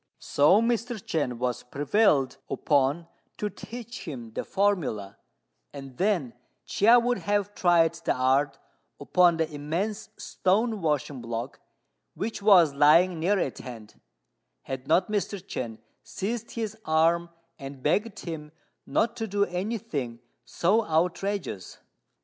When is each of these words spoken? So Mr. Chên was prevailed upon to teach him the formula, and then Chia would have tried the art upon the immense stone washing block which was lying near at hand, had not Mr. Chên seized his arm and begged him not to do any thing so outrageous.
So 0.17 0.63
Mr. 0.63 0.95
Chên 0.95 1.37
was 1.37 1.61
prevailed 1.61 2.37
upon 2.49 3.05
to 3.37 3.51
teach 3.51 4.07
him 4.07 4.33
the 4.33 4.43
formula, 4.43 5.19
and 5.73 5.95
then 5.97 6.33
Chia 6.65 6.97
would 6.97 7.19
have 7.19 7.53
tried 7.53 7.93
the 7.93 8.13
art 8.15 8.57
upon 8.99 9.37
the 9.37 9.47
immense 9.53 10.09
stone 10.17 10.81
washing 10.81 11.21
block 11.21 11.59
which 12.15 12.41
was 12.41 12.73
lying 12.73 13.19
near 13.19 13.37
at 13.37 13.59
hand, 13.59 14.01
had 14.63 14.87
not 14.87 15.07
Mr. 15.11 15.37
Chên 15.39 15.77
seized 16.01 16.49
his 16.53 16.75
arm 16.83 17.29
and 17.59 17.83
begged 17.83 18.21
him 18.21 18.51
not 18.87 19.15
to 19.17 19.27
do 19.27 19.45
any 19.45 19.77
thing 19.77 20.19
so 20.43 20.83
outrageous. 20.87 21.77